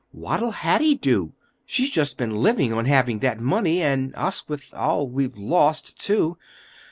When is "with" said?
4.49-4.73